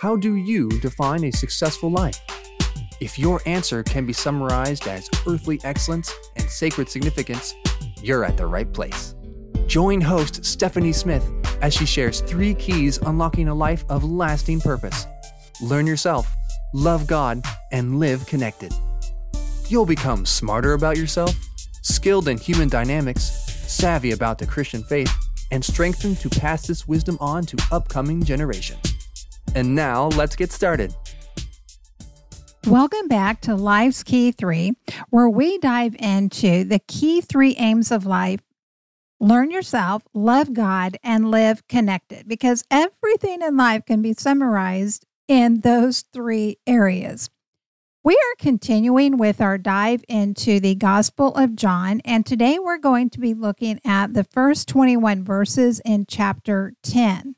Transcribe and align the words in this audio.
How 0.00 0.16
do 0.16 0.36
you 0.36 0.70
define 0.80 1.24
a 1.24 1.30
successful 1.30 1.90
life? 1.90 2.18
If 3.02 3.18
your 3.18 3.42
answer 3.44 3.82
can 3.82 4.06
be 4.06 4.14
summarized 4.14 4.88
as 4.88 5.10
earthly 5.28 5.60
excellence 5.62 6.10
and 6.36 6.48
sacred 6.48 6.88
significance, 6.88 7.54
you're 8.02 8.24
at 8.24 8.38
the 8.38 8.46
right 8.46 8.72
place. 8.72 9.14
Join 9.66 10.00
host 10.00 10.42
Stephanie 10.42 10.94
Smith 10.94 11.30
as 11.60 11.74
she 11.74 11.84
shares 11.84 12.22
three 12.22 12.54
keys 12.54 12.96
unlocking 12.96 13.48
a 13.48 13.54
life 13.54 13.84
of 13.90 14.02
lasting 14.02 14.62
purpose. 14.62 15.06
Learn 15.60 15.86
yourself, 15.86 16.34
love 16.72 17.06
God, 17.06 17.44
and 17.70 18.00
live 18.00 18.26
connected. 18.26 18.72
You'll 19.68 19.84
become 19.84 20.24
smarter 20.24 20.72
about 20.72 20.96
yourself, 20.96 21.34
skilled 21.82 22.28
in 22.28 22.38
human 22.38 22.70
dynamics, 22.70 23.24
savvy 23.70 24.12
about 24.12 24.38
the 24.38 24.46
Christian 24.46 24.82
faith, 24.82 25.12
and 25.50 25.62
strengthened 25.62 26.16
to 26.20 26.30
pass 26.30 26.66
this 26.66 26.88
wisdom 26.88 27.18
on 27.20 27.44
to 27.44 27.62
upcoming 27.70 28.24
generations. 28.24 28.89
And 29.54 29.74
now, 29.74 30.08
let's 30.08 30.36
get 30.36 30.52
started. 30.52 30.94
Welcome 32.66 33.08
back 33.08 33.40
to 33.42 33.54
Life's 33.54 34.02
Key 34.02 34.32
3, 34.32 34.72
where 35.08 35.28
we 35.28 35.58
dive 35.58 35.96
into 35.98 36.64
the 36.64 36.78
key 36.78 37.20
three 37.20 37.54
aims 37.56 37.90
of 37.90 38.06
life 38.06 38.40
learn 39.20 39.50
yourself, 39.50 40.02
love 40.14 40.52
God, 40.52 40.96
and 41.02 41.30
live 41.30 41.66
connected. 41.68 42.26
Because 42.26 42.64
everything 42.70 43.42
in 43.42 43.56
life 43.56 43.84
can 43.84 44.02
be 44.02 44.14
summarized 44.14 45.06
in 45.28 45.60
those 45.60 46.04
three 46.12 46.56
areas. 46.66 47.30
We 48.02 48.14
are 48.14 48.36
continuing 48.38 49.18
with 49.18 49.42
our 49.42 49.58
dive 49.58 50.02
into 50.08 50.58
the 50.58 50.74
Gospel 50.74 51.34
of 51.34 51.54
John, 51.54 52.00
and 52.02 52.24
today 52.24 52.58
we're 52.58 52.78
going 52.78 53.10
to 53.10 53.20
be 53.20 53.34
looking 53.34 53.78
at 53.84 54.14
the 54.14 54.24
first 54.24 54.68
21 54.68 55.22
verses 55.22 55.82
in 55.84 56.06
chapter 56.08 56.72
10. 56.82 57.36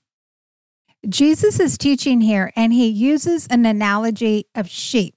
Jesus 1.08 1.58
is 1.58 1.76
teaching 1.76 2.20
here, 2.20 2.52
and 2.54 2.72
he 2.72 2.86
uses 2.86 3.46
an 3.48 3.66
analogy 3.66 4.46
of 4.54 4.68
sheep. 4.68 5.16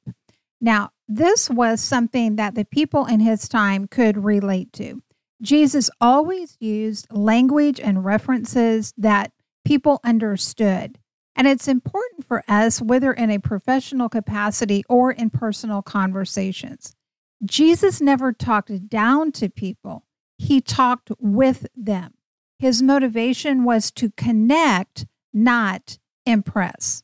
Now, 0.59 0.89
this 1.08 1.50
was 1.50 1.81
something 1.81 2.38
that 2.38 2.55
the 2.55 2.66
people 2.66 3.05
in 3.05 3.19
his 3.19 3.47
time 3.47 3.88
could 3.88 4.23
relate 4.23 4.73
to. 4.73 5.02
Jesus 5.42 5.89
always 6.02 6.58
used 6.59 7.08
language 7.11 7.80
and 7.80 8.03
references 8.03 8.94
that 8.97 9.31
people 9.64 10.00
understood. 10.03 10.97
And 11.36 11.47
it's 11.47 11.67
important 11.67 12.25
for 12.25 12.44
us, 12.47 12.81
whether 12.81 13.11
in 13.11 13.30
a 13.30 13.39
professional 13.39 14.09
capacity 14.09 14.83
or 14.88 15.11
in 15.11 15.30
personal 15.30 15.81
conversations. 15.81 16.95
Jesus 17.44 17.99
never 17.99 18.31
talked 18.31 18.89
down 18.89 19.31
to 19.33 19.49
people, 19.49 20.05
he 20.38 20.61
talked 20.61 21.11
with 21.20 21.67
them. 21.75 22.14
His 22.58 22.81
motivation 22.81 23.66
was 23.66 23.92
to 23.92 24.11
connect, 24.11 25.05
not 25.36 26.00
impress. 26.25 27.03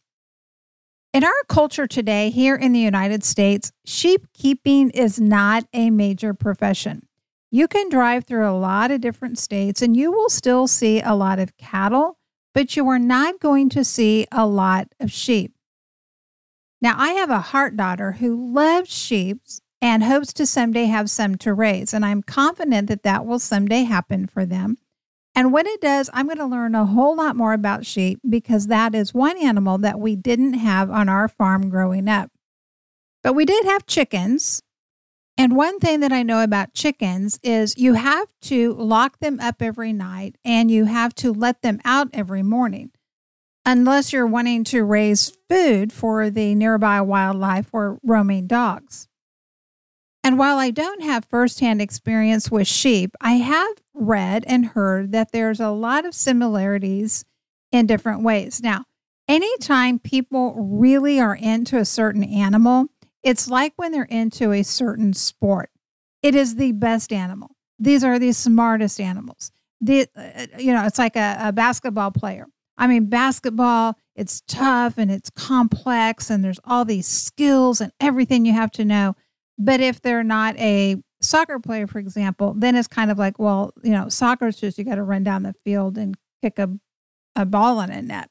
In 1.14 1.24
our 1.24 1.44
culture 1.48 1.86
today, 1.86 2.32
here 2.32 2.56
in 2.56 2.72
the 2.72 2.80
United 2.80 3.24
States, 3.24 3.72
sheep 3.86 4.26
keeping 4.34 4.90
is 4.90 5.20
not 5.20 5.66
a 5.74 5.92
major 5.92 6.34
profession. 6.34 7.06
You 7.52 7.68
can 7.68 7.90
drive 7.90 8.24
through 8.26 8.50
a 8.50 8.58
lot 8.58 8.90
of 8.90 9.02
different 9.02 9.38
states 9.38 9.84
and 9.84 9.96
you 9.96 10.12
will 10.12 10.30
still 10.30 10.68
see 10.68 11.02
a 11.02 11.14
lot 11.14 11.38
of 11.38 11.58
cattle 11.58 12.18
but 12.54 12.76
you 12.76 12.88
are 12.90 13.00
not 13.00 13.40
going 13.40 13.70
to 13.70 13.84
see 13.84 14.26
a 14.32 14.46
lot 14.46 14.88
of 15.00 15.12
sheep. 15.12 15.54
Now, 16.82 16.96
I 16.98 17.10
have 17.14 17.30
a 17.30 17.40
heart 17.40 17.78
daughter 17.78 18.14
who 18.14 18.54
loves 18.54 18.92
sheep 18.92 19.42
and 19.82 20.04
hopes 20.04 20.34
to 20.34 20.46
someday 20.46 20.86
have 20.86 21.10
some 21.10 21.36
to 21.38 21.54
raise, 21.54 21.94
and 21.94 22.06
I'm 22.06 22.24
confident 22.24 22.88
that 22.88 23.04
that 23.04 23.26
will 23.26 23.40
someday 23.40 23.84
happen 23.84 24.28
for 24.28 24.46
them. 24.46 24.78
And 25.34 25.54
when 25.54 25.66
it 25.66 25.80
does, 25.80 26.10
I'm 26.14 26.28
going 26.28 26.38
to 26.40 26.46
learn 26.46 26.76
a 26.76 26.86
whole 26.86 27.16
lot 27.16 27.36
more 27.36 27.54
about 27.54 27.86
sheep 27.86 28.20
because 28.28 28.68
that 28.68 28.94
is 28.94 29.14
one 29.14 29.38
animal 29.38 29.78
that 29.78 30.00
we 30.00 30.16
didn't 30.16 30.56
have 30.56 30.92
on 30.92 31.08
our 31.08 31.28
farm 31.28 31.70
growing 31.70 32.10
up. 32.10 32.32
But 33.24 33.34
we 33.34 33.46
did 33.46 33.66
have 33.66 33.86
chickens, 33.86 34.62
and 35.38 35.56
one 35.56 35.80
thing 35.80 36.02
that 36.02 36.12
I 36.12 36.24
know 36.24 36.44
about 36.44 36.74
chickens 36.74 37.40
is 37.42 37.78
you 37.78 37.94
have 37.94 38.28
to 38.42 38.74
lock 38.74 39.20
them 39.20 39.40
up 39.40 39.62
every 39.62 39.94
night 39.94 40.36
and 40.44 40.70
you 40.70 40.86
have 40.86 41.16
to 41.16 41.32
let 41.32 41.62
them 41.62 41.80
out 41.86 42.10
every 42.14 42.44
morning, 42.44 42.92
unless 43.66 44.12
you're 44.12 44.28
wanting 44.28 44.64
to 44.66 44.84
raise 44.84 45.32
food 45.50 45.94
for 45.94 46.30
the 46.30 46.56
nearby 46.56 47.00
wildlife 47.00 47.70
or 47.72 48.00
roaming 48.04 48.48
dogs. 48.48 49.08
And 50.24 50.38
while 50.38 50.60
I 50.60 50.70
don't 50.70 51.02
have 51.02 51.26
firsthand 51.26 51.82
experience 51.82 52.52
with 52.52 52.68
sheep, 52.68 53.16
I 53.20 53.34
have 53.34 53.78
read 53.94 54.44
and 54.48 54.68
heard 54.68 55.12
that 55.14 55.32
there's 55.32 55.60
a 55.60 55.70
lot 55.70 56.06
of 56.06 56.14
similarities 56.14 57.26
in 57.72 57.88
different 57.88 58.22
ways. 58.22 58.62
Now, 58.62 58.86
anytime 59.28 59.98
people 59.98 60.54
really 60.58 61.20
are 61.20 61.36
into 61.36 61.78
a 61.78 61.86
certain 61.86 62.24
animal, 62.24 62.88
it's 63.24 63.50
like 63.50 63.74
when 63.78 63.92
they're 63.92 64.04
into 64.04 64.52
a 64.52 64.64
certain 64.64 65.14
sport. 65.14 65.72
It 66.22 66.36
is 66.36 66.56
the 66.56 66.72
best 66.74 67.12
animal. 67.12 67.56
These 67.80 68.04
are 68.04 68.20
the 68.20 68.32
smartest 68.32 69.00
animals. 69.00 69.52
The, 69.80 70.08
uh, 70.16 70.46
you 70.60 70.72
know, 70.72 70.86
it's 70.86 71.00
like 71.00 71.16
a, 71.16 71.38
a 71.42 71.52
basketball 71.52 72.12
player. 72.12 72.46
I 72.78 72.86
mean, 72.88 73.08
basketball, 73.08 73.98
it's 74.16 74.44
tough 74.48 74.98
and 74.98 75.10
it's 75.10 75.32
complex 75.32 76.30
and 76.30 76.44
there's 76.44 76.60
all 76.64 76.86
these 76.86 77.08
skills 77.08 77.82
and 77.82 77.92
everything 78.00 78.46
you 78.46 78.54
have 78.54 78.72
to 78.72 78.86
know. 78.86 79.16
But 79.58 79.80
if 79.80 80.02
they're 80.02 80.24
not 80.24 80.58
a 80.58 80.98
soccer 81.22 81.60
player, 81.60 81.88
for 81.88 82.00
example, 82.00 82.54
then 82.58 82.76
it's 82.76 82.88
kind 82.88 83.12
of 83.12 83.18
like, 83.18 83.40
well, 83.40 83.74
you 83.84 83.92
know, 83.92 84.10
soccer 84.10 84.48
is 84.48 84.60
just 84.60 84.78
you 84.78 84.84
got 84.84 84.96
to 84.96 85.04
run 85.04 85.24
down 85.24 85.44
the 85.44 85.54
field 85.64 85.98
and 85.98 86.16
kick 86.42 86.60
a, 86.60 86.70
a 87.36 87.46
ball 87.46 87.80
in 87.82 87.92
a 87.92 88.02
net. 88.02 88.30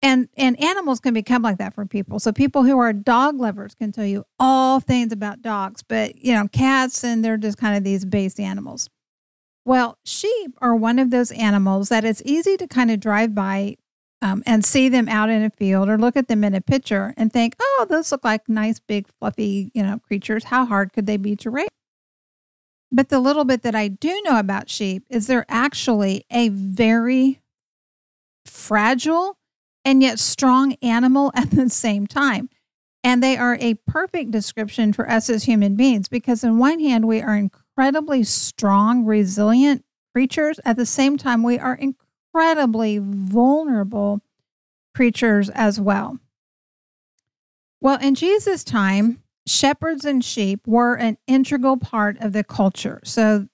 And 0.00 0.28
and 0.36 0.60
animals 0.62 1.00
can 1.00 1.12
become 1.12 1.42
like 1.42 1.58
that 1.58 1.74
for 1.74 1.84
people. 1.84 2.20
So 2.20 2.30
people 2.30 2.62
who 2.62 2.78
are 2.78 2.92
dog 2.92 3.40
lovers 3.40 3.74
can 3.74 3.90
tell 3.90 4.04
you 4.06 4.24
all 4.38 4.78
things 4.78 5.12
about 5.12 5.42
dogs 5.42 5.82
but 5.82 6.16
you 6.24 6.32
know 6.32 6.46
cats 6.46 7.02
and 7.02 7.24
they're 7.24 7.36
just 7.36 7.58
kind 7.58 7.76
of 7.76 7.82
these 7.82 8.04
base 8.04 8.38
animals. 8.38 8.88
Well 9.64 9.98
sheep 10.04 10.52
are 10.58 10.76
one 10.76 11.00
of 11.00 11.10
those 11.10 11.32
animals 11.32 11.88
that 11.88 12.04
it's 12.04 12.22
easy 12.24 12.56
to 12.58 12.68
kind 12.68 12.92
of 12.92 13.00
drive 13.00 13.34
by 13.34 13.74
um, 14.20 14.42
and 14.46 14.64
see 14.64 14.88
them 14.88 15.08
out 15.08 15.30
in 15.30 15.42
a 15.42 15.50
field 15.50 15.88
or 15.88 15.96
look 15.96 16.16
at 16.16 16.28
them 16.28 16.44
in 16.44 16.54
a 16.54 16.60
picture 16.60 17.14
and 17.16 17.32
think 17.32 17.54
oh 17.60 17.86
those 17.88 18.10
look 18.12 18.24
like 18.24 18.48
nice 18.48 18.78
big 18.80 19.06
fluffy 19.18 19.70
you 19.74 19.82
know 19.82 19.98
creatures 19.98 20.44
how 20.44 20.64
hard 20.64 20.92
could 20.92 21.06
they 21.06 21.16
be 21.16 21.36
to 21.36 21.50
raise 21.50 21.68
but 22.90 23.08
the 23.10 23.20
little 23.20 23.44
bit 23.44 23.62
that 23.62 23.74
i 23.74 23.88
do 23.88 24.20
know 24.24 24.38
about 24.38 24.68
sheep 24.68 25.04
is 25.08 25.26
they're 25.26 25.46
actually 25.48 26.24
a 26.30 26.48
very 26.48 27.40
fragile 28.44 29.38
and 29.84 30.02
yet 30.02 30.18
strong 30.18 30.74
animal 30.82 31.32
at 31.34 31.50
the 31.50 31.68
same 31.70 32.06
time. 32.06 32.48
And 33.04 33.22
they 33.22 33.36
are 33.36 33.56
a 33.60 33.74
perfect 33.86 34.32
description 34.32 34.92
for 34.92 35.08
us 35.08 35.30
as 35.30 35.44
human 35.44 35.76
beings 35.76 36.08
because, 36.08 36.42
on 36.42 36.58
one 36.58 36.80
hand, 36.80 37.06
we 37.06 37.22
are 37.22 37.36
incredibly 37.36 38.24
strong, 38.24 39.04
resilient 39.04 39.84
creatures. 40.12 40.58
At 40.64 40.76
the 40.76 40.84
same 40.84 41.16
time, 41.16 41.42
we 41.44 41.58
are 41.58 41.74
incredibly 41.74 42.07
vulnerable 42.98 44.20
creatures 44.94 45.48
as 45.50 45.80
well. 45.80 46.18
Well, 47.80 47.98
in 48.00 48.14
Jesus' 48.14 48.64
time, 48.64 49.22
shepherds 49.46 50.04
and 50.04 50.24
sheep 50.24 50.66
were 50.66 50.94
an 50.94 51.18
integral 51.26 51.76
part 51.76 52.18
of 52.20 52.32
the 52.32 52.44
culture. 52.44 53.00
So 53.04 53.46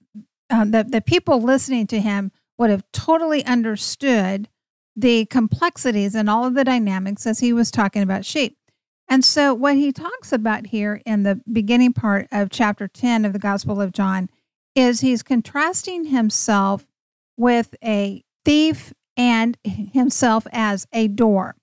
uh, 0.50 0.64
the, 0.64 0.84
the 0.84 1.00
people 1.00 1.40
listening 1.40 1.86
to 1.88 2.00
him 2.00 2.32
would 2.58 2.70
have 2.70 2.84
totally 2.92 3.44
understood 3.44 4.48
the 4.96 5.26
complexities 5.26 6.14
and 6.14 6.30
all 6.30 6.44
of 6.44 6.54
the 6.54 6.64
dynamics 6.64 7.26
as 7.26 7.40
he 7.40 7.52
was 7.52 7.70
talking 7.70 8.02
about 8.02 8.24
sheep. 8.24 8.56
And 9.08 9.24
so, 9.24 9.52
what 9.52 9.76
he 9.76 9.92
talks 9.92 10.32
about 10.32 10.68
here 10.68 11.02
in 11.04 11.24
the 11.24 11.40
beginning 11.52 11.92
part 11.92 12.26
of 12.32 12.48
chapter 12.48 12.88
10 12.88 13.24
of 13.24 13.34
the 13.34 13.38
Gospel 13.38 13.80
of 13.80 13.92
John 13.92 14.30
is 14.74 15.00
he's 15.00 15.22
contrasting 15.22 16.06
himself 16.06 16.86
with 17.36 17.74
a 17.84 18.24
thief 18.44 18.92
and 19.16 19.56
himself 19.64 20.46
as 20.52 20.86
a 20.92 21.08
door. 21.08 21.56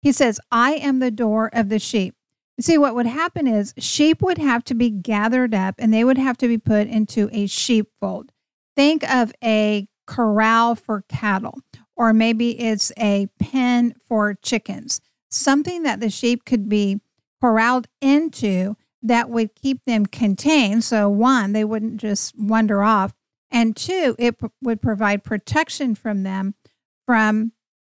He 0.00 0.12
says, 0.12 0.40
I 0.50 0.72
am 0.74 1.00
the 1.00 1.10
door 1.10 1.50
of 1.52 1.68
the 1.68 1.78
sheep. 1.78 2.14
You 2.56 2.62
see, 2.62 2.78
what 2.78 2.94
would 2.94 3.06
happen 3.06 3.46
is 3.46 3.74
sheep 3.78 4.20
would 4.22 4.38
have 4.38 4.64
to 4.64 4.74
be 4.74 4.90
gathered 4.90 5.54
up 5.54 5.76
and 5.78 5.92
they 5.92 6.04
would 6.04 6.18
have 6.18 6.38
to 6.38 6.48
be 6.48 6.58
put 6.58 6.88
into 6.88 7.28
a 7.32 7.46
sheepfold. 7.46 8.32
Think 8.76 9.08
of 9.08 9.32
a 9.42 9.88
corral 10.06 10.74
for 10.74 11.04
cattle 11.08 11.60
or 11.98 12.12
maybe 12.12 12.58
it's 12.58 12.92
a 12.96 13.26
pen 13.40 13.94
for 14.06 14.34
chickens, 14.34 15.00
something 15.28 15.82
that 15.82 16.00
the 16.00 16.08
sheep 16.08 16.44
could 16.44 16.68
be 16.68 17.00
corralled 17.40 17.88
into 18.00 18.76
that 19.02 19.28
would 19.28 19.54
keep 19.54 19.84
them 19.84 20.06
contained. 20.06 20.84
So, 20.84 21.08
one, 21.08 21.52
they 21.52 21.64
wouldn't 21.64 21.98
just 21.98 22.38
wander 22.38 22.82
off, 22.82 23.12
and 23.50 23.76
two, 23.76 24.14
it 24.18 24.38
p- 24.38 24.48
would 24.62 24.82
provide 24.82 25.24
protection 25.24 25.94
from 25.94 26.22
them 26.22 26.54
from 27.06 27.52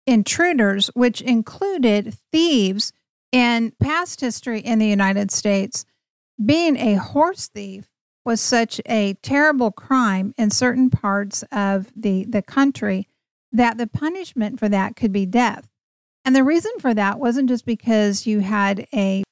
intruders, 0.07 0.87
which 0.93 1.21
included 1.21 2.15
thieves. 2.31 2.93
In 3.31 3.71
past 3.81 4.19
history 4.19 4.59
in 4.59 4.79
the 4.79 4.87
United 4.87 5.31
States, 5.31 5.85
being 6.43 6.75
a 6.75 6.95
horse 6.95 7.47
thief 7.47 7.89
was 8.25 8.41
such 8.41 8.81
a 8.87 9.13
terrible 9.21 9.71
crime 9.71 10.33
in 10.37 10.49
certain 10.49 10.89
parts 10.89 11.43
of 11.51 11.91
the, 11.95 12.25
the 12.25 12.41
country 12.41 13.07
that 13.51 13.77
the 13.77 13.87
punishment 13.87 14.59
for 14.59 14.69
that 14.69 14.95
could 14.95 15.11
be 15.11 15.25
death. 15.25 15.67
And 16.23 16.35
the 16.35 16.43
reason 16.43 16.71
for 16.79 16.93
that 16.93 17.19
wasn't 17.19 17.49
just 17.49 17.65
because 17.65 18.27
you 18.27 18.39
had 18.39 18.85
a 18.93 19.23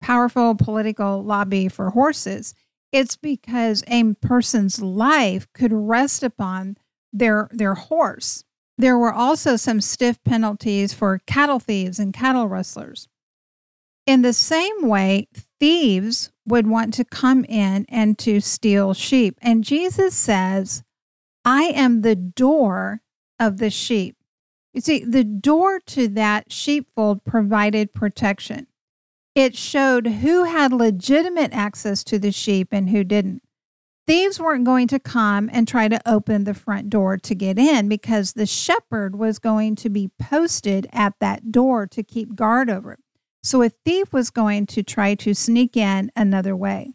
powerful 0.00 0.54
political 0.54 1.22
lobby 1.22 1.68
for 1.68 1.90
horses. 1.90 2.54
It's 2.92 3.16
because 3.16 3.82
a 3.86 4.14
person's 4.14 4.82
life 4.82 5.48
could 5.54 5.72
rest 5.72 6.22
upon 6.22 6.76
their 7.12 7.48
their 7.50 7.74
horse. 7.74 8.44
There 8.78 8.98
were 8.98 9.12
also 9.12 9.56
some 9.56 9.80
stiff 9.80 10.22
penalties 10.24 10.92
for 10.92 11.20
cattle 11.26 11.58
thieves 11.58 11.98
and 11.98 12.12
cattle 12.12 12.48
rustlers. 12.48 13.08
In 14.06 14.22
the 14.22 14.32
same 14.32 14.88
way, 14.88 15.28
thieves 15.60 16.32
would 16.46 16.66
want 16.66 16.92
to 16.94 17.04
come 17.04 17.44
in 17.44 17.86
and 17.88 18.18
to 18.18 18.40
steal 18.40 18.94
sheep. 18.94 19.38
And 19.40 19.62
Jesus 19.62 20.14
says, 20.14 20.82
I 21.44 21.64
am 21.64 22.00
the 22.00 22.16
door 22.16 23.02
of 23.38 23.58
the 23.58 23.70
sheep. 23.70 24.16
You 24.74 24.80
see, 24.80 25.04
the 25.04 25.24
door 25.24 25.80
to 25.86 26.08
that 26.08 26.50
sheepfold 26.50 27.24
provided 27.24 27.92
protection. 27.92 28.66
It 29.34 29.56
showed 29.56 30.06
who 30.06 30.44
had 30.44 30.72
legitimate 30.72 31.52
access 31.52 32.04
to 32.04 32.18
the 32.18 32.32
sheep 32.32 32.68
and 32.70 32.90
who 32.90 33.02
didn't. 33.02 33.42
Thieves 34.06 34.40
weren't 34.40 34.64
going 34.64 34.88
to 34.88 34.98
come 34.98 35.48
and 35.52 35.66
try 35.66 35.88
to 35.88 36.00
open 36.04 36.44
the 36.44 36.54
front 36.54 36.90
door 36.90 37.16
to 37.16 37.34
get 37.34 37.58
in 37.58 37.88
because 37.88 38.32
the 38.32 38.46
shepherd 38.46 39.16
was 39.16 39.38
going 39.38 39.76
to 39.76 39.88
be 39.88 40.10
posted 40.18 40.88
at 40.92 41.14
that 41.20 41.52
door 41.52 41.86
to 41.86 42.02
keep 42.02 42.34
guard 42.34 42.68
over 42.68 42.92
it. 42.92 43.00
So 43.42 43.62
a 43.62 43.70
thief 43.70 44.12
was 44.12 44.30
going 44.30 44.66
to 44.66 44.82
try 44.82 45.14
to 45.14 45.34
sneak 45.34 45.76
in 45.76 46.10
another 46.14 46.54
way. 46.54 46.94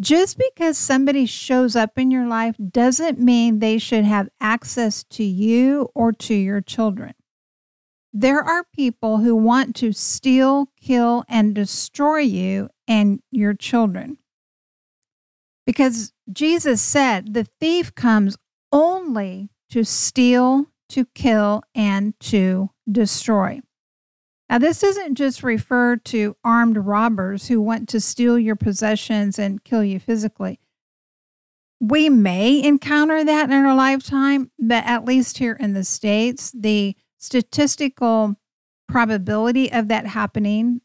Just 0.00 0.38
because 0.38 0.78
somebody 0.78 1.26
shows 1.26 1.76
up 1.76 1.98
in 1.98 2.10
your 2.10 2.26
life 2.26 2.56
doesn't 2.70 3.20
mean 3.20 3.58
they 3.58 3.76
should 3.76 4.04
have 4.04 4.30
access 4.40 5.04
to 5.04 5.22
you 5.22 5.90
or 5.94 6.12
to 6.12 6.34
your 6.34 6.62
children. 6.62 7.12
There 8.12 8.42
are 8.42 8.64
people 8.74 9.18
who 9.18 9.36
want 9.36 9.76
to 9.76 9.92
steal, 9.92 10.68
kill, 10.80 11.24
and 11.28 11.54
destroy 11.54 12.18
you 12.18 12.68
and 12.88 13.20
your 13.30 13.54
children. 13.54 14.18
Because 15.64 16.12
Jesus 16.32 16.82
said 16.82 17.34
the 17.34 17.44
thief 17.44 17.94
comes 17.94 18.36
only 18.72 19.50
to 19.70 19.84
steal, 19.84 20.66
to 20.88 21.04
kill, 21.14 21.62
and 21.74 22.18
to 22.20 22.70
destroy. 22.90 23.60
Now, 24.48 24.58
this 24.58 24.82
isn't 24.82 25.14
just 25.14 25.44
referred 25.44 26.04
to 26.06 26.36
armed 26.42 26.76
robbers 26.76 27.46
who 27.46 27.60
want 27.60 27.88
to 27.90 28.00
steal 28.00 28.36
your 28.36 28.56
possessions 28.56 29.38
and 29.38 29.62
kill 29.62 29.84
you 29.84 30.00
physically. 30.00 30.58
We 31.78 32.08
may 32.08 32.60
encounter 32.60 33.22
that 33.22 33.48
in 33.48 33.64
our 33.64 33.76
lifetime, 33.76 34.50
but 34.58 34.84
at 34.84 35.04
least 35.04 35.38
here 35.38 35.56
in 35.60 35.72
the 35.72 35.84
States, 35.84 36.52
the 36.52 36.96
statistical 37.20 38.36
probability 38.88 39.70
of 39.70 39.86
that 39.88 40.06
happening 40.06 40.80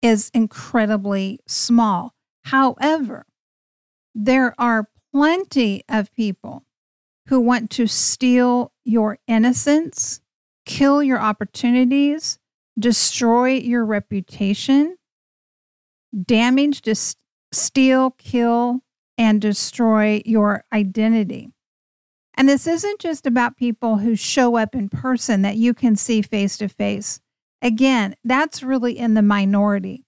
is 0.00 0.30
incredibly 0.32 1.40
small. 1.46 2.14
However, 2.44 3.26
there 4.14 4.54
are 4.58 4.88
plenty 5.12 5.82
of 5.88 6.12
people 6.14 6.64
who 7.26 7.40
want 7.40 7.70
to 7.70 7.86
steal 7.86 8.72
your 8.84 9.18
innocence, 9.26 10.20
kill 10.64 11.02
your 11.02 11.18
opportunities, 11.18 12.38
destroy 12.78 13.54
your 13.54 13.84
reputation, 13.84 14.96
damage, 16.24 16.82
dis- 16.82 17.16
steal, 17.52 18.12
kill, 18.12 18.80
and 19.16 19.40
destroy 19.40 20.22
your 20.24 20.64
identity. 20.72 21.50
And 22.38 22.48
this 22.48 22.68
isn't 22.68 23.00
just 23.00 23.26
about 23.26 23.56
people 23.56 23.96
who 23.96 24.14
show 24.14 24.56
up 24.56 24.76
in 24.76 24.88
person 24.88 25.42
that 25.42 25.56
you 25.56 25.74
can 25.74 25.96
see 25.96 26.22
face 26.22 26.56
to 26.58 26.68
face. 26.68 27.18
Again, 27.60 28.14
that's 28.22 28.62
really 28.62 28.96
in 28.96 29.14
the 29.14 29.22
minority. 29.22 30.06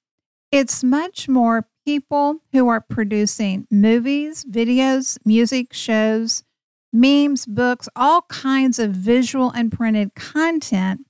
It's 0.53 0.85
much 0.85 1.29
more 1.29 1.67
people 1.85 2.37
who 2.53 2.69
are 2.69 2.81
producing 2.81 3.67
movies, 3.69 4.45
videos, 4.45 5.19
music, 5.25 5.73
shows, 5.73 6.45
memes, 6.93 7.47
books, 7.47 7.89
all 7.97 8.23
kinds 8.23 8.79
of 8.79 8.93
visual 8.93 9.51
and 9.51 9.73
printed 9.73 10.15
content 10.15 11.01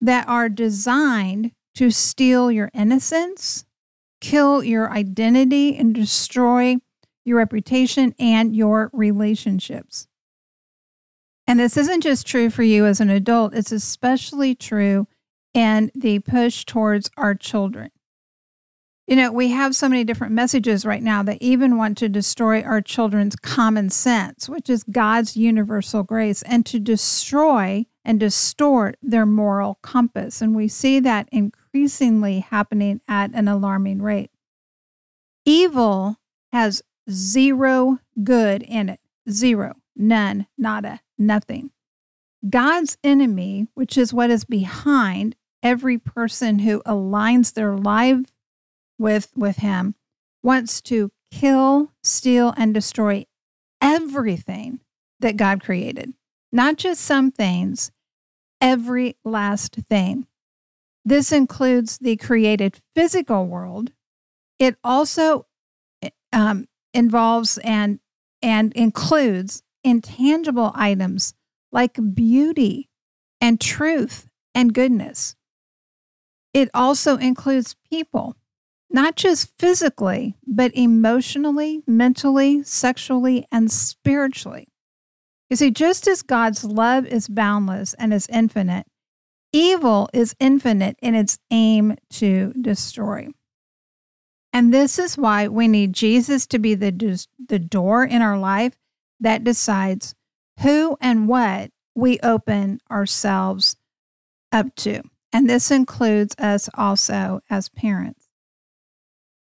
that 0.00 0.28
are 0.28 0.48
designed 0.48 1.50
to 1.74 1.90
steal 1.90 2.52
your 2.52 2.70
innocence, 2.72 3.64
kill 4.20 4.62
your 4.62 4.92
identity, 4.92 5.76
and 5.76 5.92
destroy 5.92 6.76
your 7.24 7.38
reputation 7.38 8.14
and 8.18 8.54
your 8.54 8.90
relationships. 8.92 10.06
And 11.46 11.60
this 11.60 11.76
isn't 11.76 12.02
just 12.02 12.26
true 12.26 12.50
for 12.50 12.62
you 12.62 12.86
as 12.86 13.00
an 13.00 13.10
adult, 13.10 13.54
it's 13.54 13.72
especially 13.72 14.54
true 14.54 15.06
in 15.52 15.90
the 15.94 16.18
push 16.20 16.64
towards 16.64 17.10
our 17.16 17.34
children. 17.34 17.90
You 19.06 19.16
know, 19.16 19.30
we 19.30 19.48
have 19.48 19.76
so 19.76 19.88
many 19.88 20.02
different 20.02 20.32
messages 20.32 20.86
right 20.86 21.02
now 21.02 21.22
that 21.24 21.42
even 21.42 21.76
want 21.76 21.98
to 21.98 22.08
destroy 22.08 22.62
our 22.62 22.80
children's 22.80 23.36
common 23.36 23.90
sense, 23.90 24.48
which 24.48 24.70
is 24.70 24.82
God's 24.82 25.36
universal 25.36 26.02
grace, 26.02 26.40
and 26.42 26.64
to 26.64 26.80
destroy 26.80 27.84
and 28.02 28.18
distort 28.18 28.96
their 29.02 29.26
moral 29.26 29.78
compass. 29.82 30.40
And 30.40 30.56
we 30.56 30.68
see 30.68 31.00
that 31.00 31.28
increasingly 31.30 32.40
happening 32.40 33.02
at 33.06 33.30
an 33.34 33.46
alarming 33.46 34.00
rate. 34.00 34.30
Evil 35.44 36.16
has 36.50 36.82
zero 37.10 37.98
good 38.22 38.62
in 38.62 38.88
it 38.88 39.00
zero, 39.28 39.76
none, 39.96 40.46
nada, 40.56 41.00
nothing. 41.18 41.70
God's 42.48 42.98
enemy, 43.02 43.68
which 43.74 43.96
is 43.96 44.12
what 44.12 44.30
is 44.30 44.44
behind 44.44 45.36
every 45.62 45.98
person 45.98 46.60
who 46.60 46.82
aligns 46.82 47.54
their 47.54 47.74
life 47.74 48.20
with, 48.98 49.32
with 49.34 49.56
Him, 49.56 49.94
wants 50.42 50.80
to 50.82 51.10
kill, 51.30 51.92
steal, 52.02 52.52
and 52.56 52.74
destroy 52.74 53.24
everything 53.80 54.80
that 55.20 55.36
God 55.36 55.62
created, 55.62 56.12
not 56.52 56.76
just 56.76 57.00
some 57.00 57.30
things, 57.30 57.90
every 58.60 59.16
last 59.24 59.76
thing. 59.88 60.26
This 61.04 61.32
includes 61.32 61.98
the 61.98 62.16
created 62.16 62.78
physical 62.94 63.46
world. 63.46 63.92
It 64.58 64.76
also 64.84 65.46
um, 66.32 66.66
involves 66.94 67.58
and 67.58 67.98
and 68.40 68.72
includes 68.74 69.62
intangible 69.82 70.72
items 70.74 71.34
like 71.72 71.98
beauty 72.14 72.88
and 73.40 73.60
truth 73.60 74.28
and 74.54 74.72
goodness. 74.72 75.34
It 76.52 76.70
also 76.72 77.16
includes 77.16 77.74
people, 77.90 78.36
not 78.88 79.16
just 79.16 79.52
physically, 79.58 80.36
but 80.46 80.70
emotionally, 80.74 81.82
mentally, 81.86 82.62
sexually, 82.62 83.44
and 83.50 83.70
spiritually. 83.70 84.68
You 85.50 85.56
see, 85.56 85.70
just 85.70 86.06
as 86.06 86.22
God's 86.22 86.64
love 86.64 87.06
is 87.06 87.28
boundless 87.28 87.94
and 87.94 88.14
is 88.14 88.28
infinite, 88.28 88.86
evil 89.52 90.08
is 90.12 90.36
infinite 90.38 90.96
in 91.02 91.14
its 91.14 91.38
aim 91.50 91.96
to 92.10 92.52
destroy. 92.60 93.28
And 94.54 94.72
this 94.72 95.00
is 95.00 95.18
why 95.18 95.48
we 95.48 95.66
need 95.66 95.92
Jesus 95.92 96.46
to 96.46 96.60
be 96.60 96.76
the, 96.76 97.26
the 97.48 97.58
door 97.58 98.04
in 98.04 98.22
our 98.22 98.38
life 98.38 98.78
that 99.18 99.42
decides 99.42 100.14
who 100.60 100.96
and 101.00 101.26
what 101.26 101.72
we 101.96 102.20
open 102.20 102.80
ourselves 102.88 103.76
up 104.52 104.72
to. 104.76 105.02
And 105.32 105.50
this 105.50 105.72
includes 105.72 106.36
us 106.38 106.70
also 106.74 107.40
as 107.50 107.68
parents. 107.68 108.28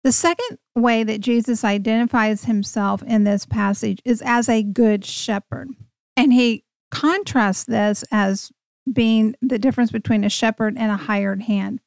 The 0.04 0.12
second 0.12 0.60
way 0.76 1.04
that 1.04 1.22
Jesus 1.22 1.64
identifies 1.64 2.46
himself 2.46 3.02
in 3.02 3.24
this 3.24 3.48
passage 3.48 4.02
is 4.06 4.22
as 4.24 4.48
a 4.48 4.62
good 4.62 5.04
shepherd. 5.04 5.70
And 6.16 6.32
he 6.32 6.64
contrasts 6.92 7.64
this 7.64 8.04
as 8.12 8.52
being 8.92 9.36
the 9.42 9.58
difference 9.58 9.90
between 9.90 10.24
a 10.24 10.30
shepherd 10.30 10.76
and 10.78 10.92
a 10.92 10.98
hired 10.98 11.44
hand. 11.44 11.80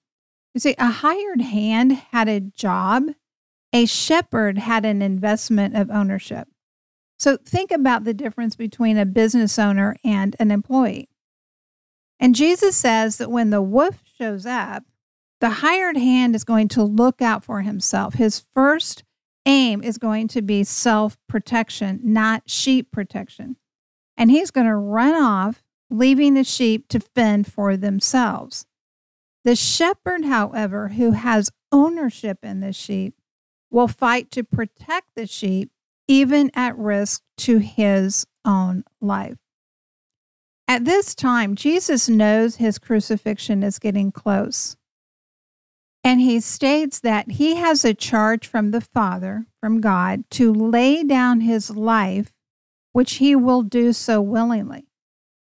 You 0.54 0.60
see, 0.60 0.74
a 0.78 0.86
hired 0.86 1.40
hand 1.40 1.92
had 2.12 2.28
a 2.28 2.40
job, 2.40 3.08
a 3.72 3.86
shepherd 3.86 4.58
had 4.58 4.84
an 4.84 5.02
investment 5.02 5.74
of 5.74 5.90
ownership. 5.90 6.48
So 7.18 7.36
think 7.36 7.72
about 7.72 8.04
the 8.04 8.14
difference 8.14 8.54
between 8.54 8.96
a 8.96 9.04
business 9.04 9.58
owner 9.58 9.96
and 10.04 10.36
an 10.38 10.50
employee. 10.50 11.08
And 12.20 12.34
Jesus 12.34 12.76
says 12.76 13.18
that 13.18 13.30
when 13.30 13.50
the 13.50 13.62
wolf 13.62 14.02
shows 14.16 14.46
up, 14.46 14.84
the 15.40 15.50
hired 15.50 15.96
hand 15.96 16.36
is 16.36 16.44
going 16.44 16.68
to 16.68 16.82
look 16.82 17.20
out 17.20 17.44
for 17.44 17.62
himself. 17.62 18.14
His 18.14 18.40
first 18.54 19.02
aim 19.46 19.82
is 19.82 19.98
going 19.98 20.28
to 20.28 20.40
be 20.40 20.64
self 20.64 21.18
protection, 21.28 22.00
not 22.02 22.48
sheep 22.48 22.90
protection. 22.92 23.56
And 24.16 24.30
he's 24.30 24.50
going 24.50 24.68
to 24.68 24.76
run 24.76 25.14
off, 25.14 25.64
leaving 25.90 26.34
the 26.34 26.44
sheep 26.44 26.88
to 26.88 27.00
fend 27.00 27.52
for 27.52 27.76
themselves. 27.76 28.66
The 29.44 29.56
shepherd, 29.56 30.24
however, 30.24 30.88
who 30.88 31.10
has 31.12 31.50
ownership 31.70 32.38
in 32.42 32.60
the 32.60 32.72
sheep, 32.72 33.20
will 33.70 33.88
fight 33.88 34.30
to 34.30 34.42
protect 34.42 35.08
the 35.14 35.26
sheep, 35.26 35.70
even 36.08 36.50
at 36.54 36.78
risk 36.78 37.22
to 37.38 37.58
his 37.58 38.26
own 38.44 38.84
life. 39.00 39.36
At 40.66 40.86
this 40.86 41.14
time, 41.14 41.56
Jesus 41.56 42.08
knows 42.08 42.56
his 42.56 42.78
crucifixion 42.78 43.62
is 43.62 43.78
getting 43.78 44.10
close. 44.10 44.76
And 46.02 46.20
he 46.20 46.40
states 46.40 47.00
that 47.00 47.32
he 47.32 47.56
has 47.56 47.84
a 47.84 47.94
charge 47.94 48.46
from 48.46 48.70
the 48.70 48.80
Father, 48.80 49.46
from 49.60 49.80
God, 49.80 50.24
to 50.32 50.52
lay 50.52 51.02
down 51.02 51.40
his 51.40 51.70
life, 51.70 52.32
which 52.92 53.14
he 53.14 53.36
will 53.36 53.62
do 53.62 53.92
so 53.92 54.22
willingly. 54.22 54.86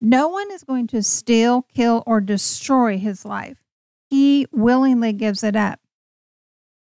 No 0.01 0.27
one 0.27 0.51
is 0.51 0.63
going 0.63 0.87
to 0.87 1.01
steal, 1.01 1.63
kill, 1.73 2.03
or 2.05 2.21
destroy 2.21 2.97
his 2.97 3.25
life. 3.25 3.57
He 4.09 4.47
willingly 4.51 5.13
gives 5.13 5.43
it 5.43 5.55
up. 5.55 5.79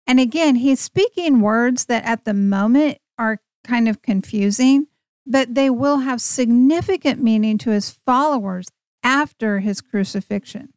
And 0.06 0.20
again, 0.20 0.56
he's 0.56 0.80
speaking 0.80 1.42
words 1.42 1.86
that 1.86 2.06
at 2.06 2.26
the 2.26 2.34
moment 2.34 3.00
are 3.18 3.42
kind 3.64 3.90
of 3.90 4.02
confusing, 4.02 4.88
but 5.26 5.56
they 5.56 5.70
will 5.70 6.00
have 6.00 6.22
significant 6.22 7.22
meaning 7.22 7.58
to 7.60 7.72
his 7.72 7.90
followers 7.90 8.68
after 9.04 9.60
his 9.60 9.82
crucifixion. 9.82 10.74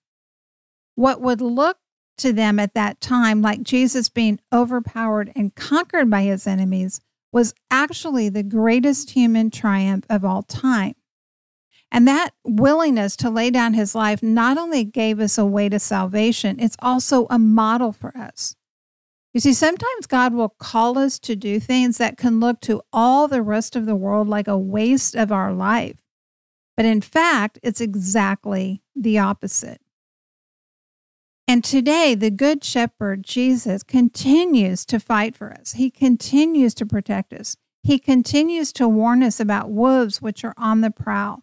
What 0.96 1.20
would 1.20 1.40
look 1.40 1.78
to 2.18 2.32
them 2.32 2.58
at 2.58 2.74
that 2.74 3.00
time 3.00 3.40
like 3.40 3.62
Jesus 3.62 4.08
being 4.08 4.40
overpowered 4.52 5.32
and 5.34 5.54
conquered 5.54 6.10
by 6.10 6.22
his 6.22 6.46
enemies 6.46 7.00
was 7.32 7.54
actually 7.70 8.28
the 8.28 8.42
greatest 8.42 9.10
human 9.10 9.50
triumph 9.50 10.04
of 10.10 10.24
all 10.24 10.42
time. 10.42 10.94
And 11.92 12.06
that 12.06 12.30
willingness 12.44 13.16
to 13.16 13.30
lay 13.30 13.50
down 13.50 13.74
his 13.74 13.94
life 13.94 14.22
not 14.22 14.56
only 14.56 14.84
gave 14.84 15.18
us 15.18 15.36
a 15.36 15.44
way 15.44 15.68
to 15.68 15.78
salvation, 15.78 16.60
it's 16.60 16.76
also 16.80 17.26
a 17.28 17.38
model 17.38 17.92
for 17.92 18.16
us. 18.16 18.54
You 19.32 19.40
see, 19.40 19.52
sometimes 19.52 20.06
God 20.06 20.34
will 20.34 20.48
call 20.48 20.98
us 20.98 21.18
to 21.20 21.36
do 21.36 21.60
things 21.60 21.98
that 21.98 22.16
can 22.16 22.40
look 22.40 22.60
to 22.62 22.82
all 22.92 23.28
the 23.28 23.42
rest 23.42 23.76
of 23.76 23.86
the 23.86 23.96
world 23.96 24.28
like 24.28 24.48
a 24.48 24.58
waste 24.58 25.14
of 25.14 25.30
our 25.30 25.52
life. 25.52 25.98
But 26.76 26.86
in 26.86 27.00
fact, 27.00 27.58
it's 27.62 27.80
exactly 27.80 28.82
the 28.96 29.18
opposite. 29.18 29.80
And 31.46 31.64
today, 31.64 32.14
the 32.14 32.30
Good 32.30 32.62
Shepherd, 32.62 33.24
Jesus, 33.24 33.82
continues 33.82 34.84
to 34.86 35.00
fight 35.00 35.36
for 35.36 35.52
us. 35.52 35.72
He 35.72 35.90
continues 35.90 36.74
to 36.74 36.86
protect 36.86 37.32
us. 37.32 37.56
He 37.82 37.98
continues 37.98 38.72
to 38.74 38.88
warn 38.88 39.22
us 39.22 39.40
about 39.40 39.70
wolves 39.70 40.22
which 40.22 40.44
are 40.44 40.54
on 40.56 40.80
the 40.80 40.90
prowl, 40.90 41.42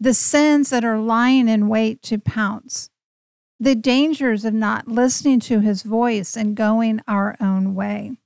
the 0.00 0.14
sins 0.14 0.70
that 0.70 0.84
are 0.84 0.98
lying 0.98 1.48
in 1.48 1.68
wait 1.68 2.02
to 2.02 2.18
pounce, 2.18 2.90
the 3.58 3.74
dangers 3.74 4.44
of 4.44 4.54
not 4.54 4.88
listening 4.88 5.40
to 5.40 5.60
his 5.60 5.82
voice 5.82 6.36
and 6.36 6.56
going 6.56 7.00
our 7.08 7.36
own 7.40 7.74
way. 7.74 8.16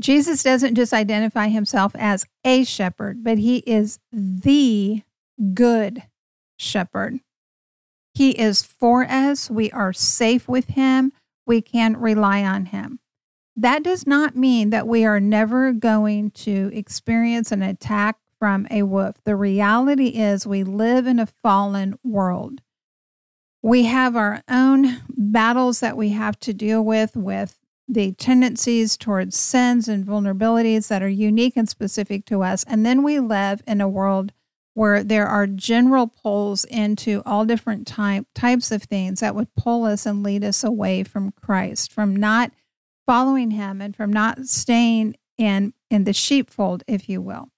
Jesus 0.00 0.42
doesn't 0.42 0.74
just 0.74 0.94
identify 0.94 1.48
himself 1.48 1.92
as 1.98 2.24
a 2.44 2.64
shepherd, 2.64 3.22
but 3.22 3.36
he 3.36 3.58
is 3.58 3.98
the 4.10 5.02
good 5.52 6.04
shepherd. 6.58 7.20
He 8.14 8.30
is 8.30 8.62
for 8.62 9.04
us. 9.04 9.50
We 9.50 9.70
are 9.72 9.92
safe 9.92 10.48
with 10.48 10.68
him. 10.68 11.12
We 11.46 11.60
can 11.60 11.98
rely 11.98 12.42
on 12.42 12.66
him. 12.66 12.98
That 13.56 13.82
does 13.82 14.06
not 14.06 14.36
mean 14.36 14.70
that 14.70 14.86
we 14.86 15.04
are 15.04 15.20
never 15.20 15.72
going 15.72 16.30
to 16.30 16.70
experience 16.72 17.52
an 17.52 17.62
attack 17.62 18.16
from 18.40 18.66
a 18.70 18.82
wolf. 18.82 19.22
The 19.24 19.36
reality 19.36 20.08
is, 20.08 20.46
we 20.46 20.64
live 20.64 21.06
in 21.06 21.20
a 21.20 21.28
fallen 21.44 21.96
world. 22.02 22.62
We 23.62 23.84
have 23.84 24.16
our 24.16 24.42
own 24.48 25.02
battles 25.10 25.80
that 25.80 25.96
we 25.96 26.08
have 26.08 26.40
to 26.40 26.54
deal 26.54 26.82
with, 26.82 27.14
with 27.14 27.58
the 27.86 28.12
tendencies 28.12 28.96
towards 28.96 29.38
sins 29.38 29.88
and 29.88 30.06
vulnerabilities 30.06 30.88
that 30.88 31.02
are 31.02 31.08
unique 31.08 31.56
and 31.56 31.68
specific 31.68 32.24
to 32.26 32.42
us. 32.42 32.64
And 32.64 32.86
then 32.86 33.02
we 33.02 33.20
live 33.20 33.62
in 33.66 33.80
a 33.80 33.88
world 33.88 34.32
where 34.74 35.04
there 35.04 35.26
are 35.26 35.46
general 35.46 36.06
pulls 36.06 36.64
into 36.64 37.22
all 37.26 37.44
different 37.44 37.86
type, 37.86 38.26
types 38.34 38.70
of 38.70 38.84
things 38.84 39.20
that 39.20 39.34
would 39.34 39.54
pull 39.56 39.84
us 39.84 40.06
and 40.06 40.22
lead 40.22 40.44
us 40.44 40.64
away 40.64 41.02
from 41.04 41.32
Christ, 41.32 41.92
from 41.92 42.16
not 42.16 42.52
following 43.06 43.50
him 43.50 43.82
and 43.82 43.94
from 43.94 44.12
not 44.12 44.46
staying 44.46 45.16
in, 45.36 45.74
in 45.90 46.04
the 46.04 46.12
sheepfold, 46.12 46.84
if 46.86 47.08
you 47.08 47.20
will. 47.20 47.50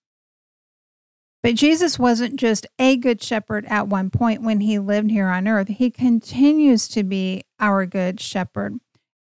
But 1.42 1.56
Jesus 1.56 1.98
wasn't 1.98 2.36
just 2.36 2.66
a 2.78 2.96
good 2.96 3.20
shepherd 3.20 3.66
at 3.66 3.88
one 3.88 4.10
point 4.10 4.42
when 4.42 4.60
he 4.60 4.78
lived 4.78 5.10
here 5.10 5.28
on 5.28 5.48
earth. 5.48 5.68
He 5.68 5.90
continues 5.90 6.86
to 6.88 7.02
be 7.02 7.42
our 7.58 7.84
good 7.84 8.20
shepherd 8.20 8.78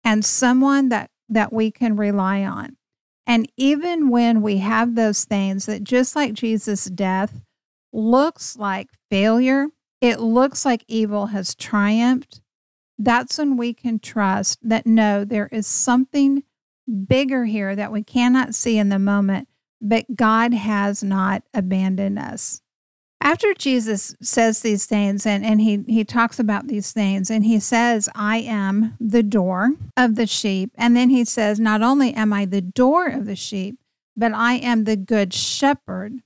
and 0.04 0.24
someone 0.24 0.90
that, 0.90 1.10
that 1.28 1.52
we 1.52 1.72
can 1.72 1.96
rely 1.96 2.44
on. 2.44 2.76
And 3.26 3.50
even 3.56 4.10
when 4.10 4.42
we 4.42 4.58
have 4.58 4.94
those 4.94 5.24
things 5.24 5.66
that, 5.66 5.82
just 5.82 6.14
like 6.14 6.34
Jesus' 6.34 6.84
death, 6.84 7.42
looks 7.92 8.56
like 8.56 8.90
failure, 9.10 9.68
it 10.00 10.20
looks 10.20 10.64
like 10.64 10.84
evil 10.86 11.26
has 11.26 11.54
triumphed, 11.54 12.42
that's 12.98 13.38
when 13.38 13.56
we 13.56 13.72
can 13.72 13.98
trust 13.98 14.58
that 14.62 14.86
no, 14.86 15.24
there 15.24 15.48
is 15.50 15.66
something 15.66 16.44
bigger 17.08 17.46
here 17.46 17.74
that 17.74 17.90
we 17.90 18.02
cannot 18.02 18.54
see 18.54 18.78
in 18.78 18.90
the 18.90 18.98
moment 18.98 19.48
but 19.84 20.16
God 20.16 20.54
has 20.54 21.04
not 21.04 21.42
abandoned 21.52 22.18
us. 22.18 22.62
After 23.20 23.54
Jesus 23.54 24.14
says 24.20 24.60
these 24.60 24.86
things 24.86 25.26
and, 25.26 25.44
and 25.44 25.60
he, 25.60 25.84
he 25.86 26.04
talks 26.04 26.38
about 26.38 26.66
these 26.66 26.92
things, 26.92 27.30
and 27.30 27.44
he 27.44 27.58
says, 27.58 28.08
I 28.14 28.38
am 28.38 28.96
the 28.98 29.22
door 29.22 29.72
of 29.96 30.16
the 30.16 30.26
sheep. 30.26 30.72
And 30.74 30.96
then 30.96 31.10
he 31.10 31.24
says, 31.24 31.60
Not 31.60 31.82
only 31.82 32.12
am 32.14 32.32
I 32.32 32.44
the 32.44 32.60
door 32.60 33.06
of 33.06 33.26
the 33.26 33.36
sheep, 33.36 33.78
but 34.16 34.32
I 34.32 34.54
am 34.54 34.84
the 34.84 34.96
good 34.96 35.32
shepherd. 35.32 36.20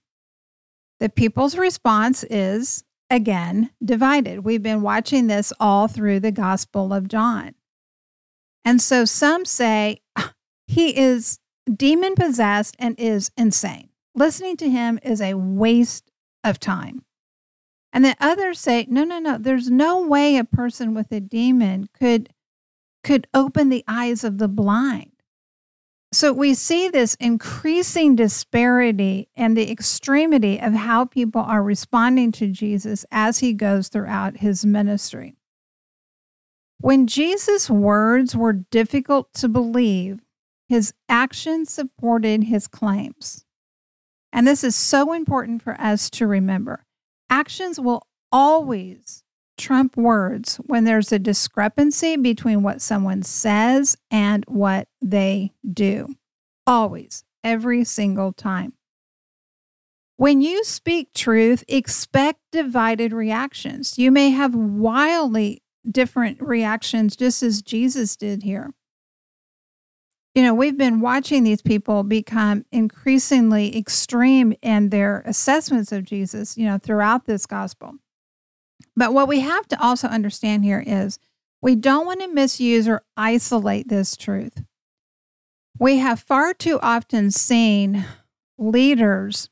The 1.00 1.08
people's 1.08 1.56
response 1.56 2.24
is 2.24 2.84
again 3.10 3.70
divided. 3.84 4.40
We've 4.40 4.62
been 4.62 4.82
watching 4.82 5.26
this 5.28 5.52
all 5.60 5.88
through 5.88 6.20
the 6.20 6.32
Gospel 6.32 6.92
of 6.92 7.08
John. 7.08 7.54
And 8.64 8.82
so 8.82 9.04
some 9.04 9.44
say 9.44 9.98
ah, 10.16 10.32
he 10.66 10.96
is 10.98 11.38
demon 11.68 12.14
possessed 12.14 12.76
and 12.78 12.98
is 12.98 13.30
insane. 13.36 13.90
Listening 14.14 14.56
to 14.58 14.70
him 14.70 14.98
is 15.02 15.20
a 15.20 15.34
waste 15.34 16.10
of 16.44 16.58
time. 16.58 17.04
And 17.92 18.04
then 18.04 18.16
others 18.20 18.60
say, 18.60 18.86
no, 18.88 19.04
no, 19.04 19.18
no, 19.18 19.38
there's 19.38 19.70
no 19.70 20.06
way 20.06 20.36
a 20.36 20.44
person 20.44 20.94
with 20.94 21.10
a 21.12 21.20
demon 21.20 21.88
could 21.92 22.30
could 23.04 23.26
open 23.32 23.68
the 23.68 23.84
eyes 23.86 24.24
of 24.24 24.38
the 24.38 24.48
blind. 24.48 25.12
So 26.10 26.32
we 26.32 26.54
see 26.54 26.88
this 26.88 27.14
increasing 27.20 28.16
disparity 28.16 29.28
and 29.36 29.56
the 29.56 29.70
extremity 29.70 30.60
of 30.60 30.72
how 30.72 31.04
people 31.04 31.42
are 31.42 31.62
responding 31.62 32.32
to 32.32 32.48
Jesus 32.48 33.04
as 33.10 33.38
he 33.38 33.52
goes 33.52 33.88
throughout 33.88 34.38
his 34.38 34.66
ministry. 34.66 35.36
When 36.80 37.06
Jesus' 37.06 37.68
words 37.68 38.34
were 38.34 38.52
difficult 38.52 39.34
to 39.34 39.48
believe, 39.48 40.20
his 40.68 40.92
actions 41.08 41.72
supported 41.72 42.44
his 42.44 42.68
claims. 42.68 43.44
And 44.32 44.46
this 44.46 44.62
is 44.62 44.76
so 44.76 45.12
important 45.12 45.62
for 45.62 45.80
us 45.80 46.10
to 46.10 46.26
remember. 46.26 46.84
Actions 47.30 47.80
will 47.80 48.06
always 48.30 49.24
trump 49.56 49.96
words 49.96 50.56
when 50.66 50.84
there's 50.84 51.10
a 51.10 51.18
discrepancy 51.18 52.16
between 52.16 52.62
what 52.62 52.82
someone 52.82 53.22
says 53.22 53.96
and 54.10 54.44
what 54.46 54.88
they 55.02 55.52
do. 55.70 56.14
Always, 56.66 57.24
every 57.42 57.84
single 57.84 58.32
time. 58.32 58.74
When 60.16 60.40
you 60.40 60.64
speak 60.64 61.14
truth, 61.14 61.64
expect 61.68 62.40
divided 62.52 63.12
reactions. 63.12 63.98
You 63.98 64.10
may 64.10 64.30
have 64.30 64.54
wildly 64.54 65.62
different 65.88 66.42
reactions, 66.42 67.16
just 67.16 67.42
as 67.42 67.62
Jesus 67.62 68.16
did 68.16 68.42
here 68.42 68.72
you 70.38 70.44
know, 70.44 70.54
we've 70.54 70.78
been 70.78 71.00
watching 71.00 71.42
these 71.42 71.62
people 71.62 72.04
become 72.04 72.64
increasingly 72.70 73.76
extreme 73.76 74.54
in 74.62 74.90
their 74.90 75.24
assessments 75.26 75.90
of 75.90 76.04
Jesus, 76.04 76.56
you 76.56 76.64
know, 76.64 76.78
throughout 76.78 77.24
this 77.24 77.44
gospel. 77.44 77.96
But 78.94 79.12
what 79.12 79.26
we 79.26 79.40
have 79.40 79.66
to 79.66 79.82
also 79.82 80.06
understand 80.06 80.62
here 80.62 80.80
is 80.86 81.18
we 81.60 81.74
don't 81.74 82.06
want 82.06 82.20
to 82.20 82.28
misuse 82.28 82.86
or 82.86 83.02
isolate 83.16 83.88
this 83.88 84.16
truth. 84.16 84.62
We 85.76 85.98
have 85.98 86.20
far 86.20 86.54
too 86.54 86.78
often 86.82 87.32
seen 87.32 88.04
leaders 88.56 89.50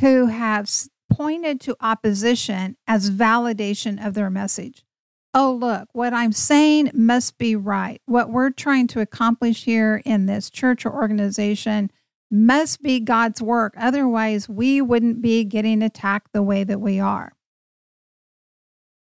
who 0.00 0.26
have 0.26 0.70
pointed 1.10 1.62
to 1.62 1.76
opposition 1.80 2.76
as 2.86 3.10
validation 3.10 4.06
of 4.06 4.12
their 4.12 4.28
message 4.28 4.84
oh, 5.34 5.52
look, 5.52 5.88
what 5.92 6.12
I'm 6.14 6.32
saying 6.32 6.90
must 6.94 7.38
be 7.38 7.54
right. 7.56 8.00
What 8.06 8.30
we're 8.30 8.50
trying 8.50 8.86
to 8.88 9.00
accomplish 9.00 9.64
here 9.64 10.02
in 10.04 10.26
this 10.26 10.50
church 10.50 10.86
or 10.86 10.94
organization 10.94 11.90
must 12.30 12.82
be 12.82 13.00
God's 13.00 13.40
work. 13.40 13.74
Otherwise, 13.76 14.48
we 14.48 14.80
wouldn't 14.80 15.22
be 15.22 15.44
getting 15.44 15.82
attacked 15.82 16.32
the 16.32 16.42
way 16.42 16.64
that 16.64 16.80
we 16.80 16.98
are. 16.98 17.32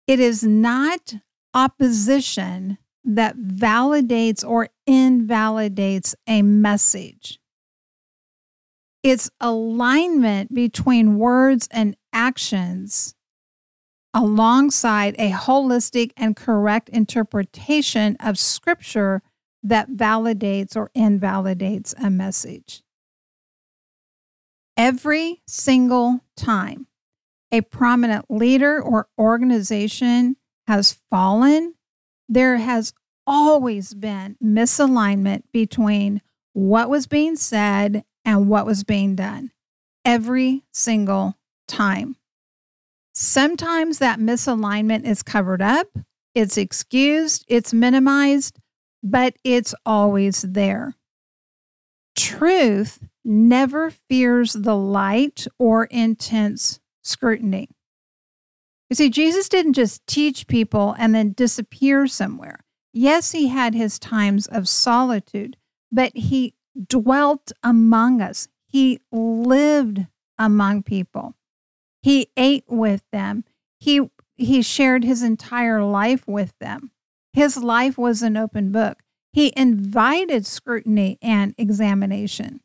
It 0.07 0.21
is 0.21 0.43
not 0.43 1.15
opposition 1.55 2.79
that 3.05 3.37
validates 3.37 4.47
or 4.47 4.69
invalidates 4.87 6.15
a 6.27 6.43
message. 6.43 7.39
It's 9.03 9.31
alignment 9.41 10.55
between 10.55 11.19
words 11.19 11.69
and 11.71 11.97
actions 12.13 13.15
alongside 14.15 15.17
a 15.19 15.31
holistic 15.31 16.13
and 16.17 16.37
correct 16.37 16.89
interpretation 16.89 18.17
of 18.21 18.39
scripture 18.39 19.21
that 19.63 19.91
validates 19.91 20.77
or 20.77 20.91
invalidates 20.95 21.95
a 22.03 22.09
message. 22.09 22.83
Every 24.77 25.43
single 25.47 26.21
time 26.37 26.87
a 27.53 27.61
prominent 27.61 28.27
leader 28.29 28.83
or 28.83 29.09
organization 29.19 30.37
has 30.67 30.99
fallen, 31.11 31.75
there 32.29 32.57
has 32.57 32.93
always 33.27 33.95
been 33.95 34.37
misalignment 34.43 35.43
between 35.53 36.21
what 36.53 36.91
was 36.91 37.07
being 37.07 37.37
said 37.37 38.05
and 38.25 38.49
what 38.49 38.67
was 38.67 38.85
being 38.85 39.15
done. 39.15 39.53
Every 40.05 40.65
single 40.73 41.39
time. 41.69 42.17
Sometimes 43.15 43.99
that 43.99 44.19
misalignment 44.19 45.05
is 45.05 45.23
covered 45.23 45.63
up, 45.63 45.87
it's 46.35 46.57
excused, 46.57 47.45
it's 47.47 47.73
minimized, 47.73 48.59
but 49.05 49.37
it's 49.45 49.73
always 49.87 50.43
there. 50.43 50.95
Truth 52.17 53.07
never 53.25 53.91
fears 53.91 54.55
the 54.55 54.77
light 54.77 55.47
or 55.59 55.85
intense 55.85 56.81
scrutiny. 57.03 57.69
You 58.91 58.97
see, 58.97 59.11
Jesus 59.11 59.49
didn't 59.49 59.75
just 59.75 60.05
teach 60.09 60.49
people 60.49 60.95
and 60.99 61.15
then 61.15 61.33
disappear 61.33 62.09
somewhere. 62.09 62.61
Yes, 62.93 63.31
he 63.31 63.49
had 63.49 63.75
his 63.75 63.99
times 63.99 64.47
of 64.47 64.69
solitude, 64.69 65.57
but 65.91 66.17
he 66.17 66.55
dwelt 66.89 67.53
among 67.63 68.21
us. 68.21 68.49
He 68.67 69.01
lived 69.13 70.07
among 70.37 70.83
people. 70.83 71.37
He 72.05 72.29
ate 72.37 72.65
with 72.69 73.03
them. 73.13 73.45
He 73.81 74.11
he 74.37 74.61
shared 74.61 75.05
his 75.05 75.23
entire 75.23 75.83
life 75.83 76.29
with 76.29 76.53
them. 76.59 76.91
His 77.33 77.57
life 77.57 77.97
was 77.97 78.21
an 78.21 78.37
open 78.37 78.73
book. 78.73 78.99
He 79.33 79.55
invited 79.57 80.45
scrutiny 80.45 81.19
and 81.23 81.55
examination. 81.57 82.61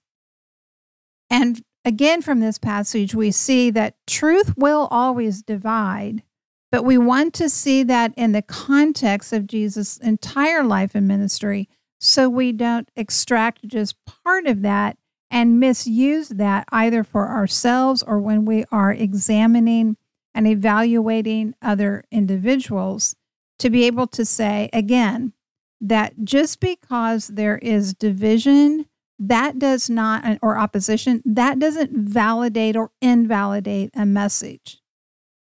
And 1.30 1.64
again, 1.86 2.22
from 2.22 2.42
this 2.42 2.58
passage, 2.58 3.16
we 3.16 3.32
see 3.32 3.70
that 3.70 3.96
truth 4.06 4.58
will 4.58 4.90
always 4.92 5.42
divide, 5.42 6.22
but 6.70 6.84
we 6.84 6.98
want 6.98 7.34
to 7.36 7.50
see 7.50 7.82
that 7.84 8.14
in 8.18 8.34
the 8.34 8.42
context 8.42 9.32
of 9.32 9.48
Jesus' 9.48 9.96
entire 10.00 10.66
life 10.66 10.96
and 10.96 11.08
ministry 11.08 11.70
so 11.98 12.28
we 12.28 12.52
don't 12.52 12.92
extract 12.98 13.66
just 13.66 13.96
part 14.04 14.48
of 14.48 14.64
that 14.64 14.98
and 15.32 15.60
misuse 15.60 16.30
that 16.30 16.66
either 16.72 17.04
for 17.04 17.30
ourselves 17.30 18.04
or 18.04 18.20
when 18.20 18.46
we 18.46 18.66
are 18.72 18.92
examining 18.92 19.98
and 20.34 20.48
evaluating 20.48 21.54
other 21.62 22.04
individuals 22.12 23.16
to 23.60 23.70
be 23.70 23.86
able 23.86 24.08
to 24.08 24.26
say 24.26 24.70
again 24.74 25.34
that 25.82 26.24
just 26.24 26.60
because 26.60 27.28
there 27.28 27.58
is 27.60 27.94
division 27.94 28.86
that 29.18 29.60
does 29.60 29.90
not 29.90 30.40
or 30.42 30.58
opposition 30.58 31.22
that 31.26 31.60
doesn't 31.60 31.92
validate 31.92 32.76
or 32.76 32.92
invalidate 33.02 33.92
a 33.94 34.06
message. 34.06 34.82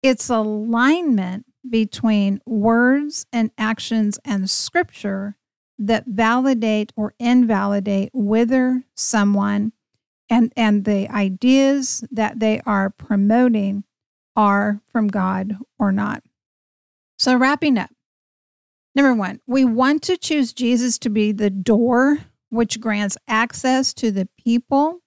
It's 0.02 0.28
alignment 0.28 1.46
between 1.68 2.40
words 2.46 3.26
and 3.32 3.50
actions 3.58 4.20
and 4.24 4.48
scripture 4.48 5.36
that 5.78 6.04
validate 6.06 6.92
or 6.96 7.14
invalidate 7.18 8.10
whether 8.12 8.84
someone 8.94 9.72
and 10.28 10.52
and 10.56 10.84
the 10.84 11.08
ideas 11.08 12.04
that 12.10 12.40
they 12.40 12.60
are 12.66 12.90
promoting 12.90 13.84
are 14.34 14.80
from 14.90 15.08
God 15.08 15.56
or 15.78 15.92
not. 15.92 16.22
So 17.18 17.36
wrapping 17.36 17.78
up. 17.78 17.90
Number 18.94 19.14
1, 19.14 19.40
we 19.46 19.64
want 19.64 20.02
to 20.04 20.16
choose 20.16 20.52
Jesus 20.52 20.98
to 21.00 21.10
be 21.10 21.30
the 21.30 21.50
door 21.50 22.18
which 22.48 22.80
grants 22.80 23.16
access 23.28 23.92
to 23.94 24.10
the 24.10 24.28
people, 24.42 25.00